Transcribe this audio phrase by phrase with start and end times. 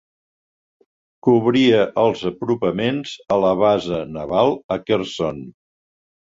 [1.27, 5.49] Cobria els apropaments a la base naval a Kherson.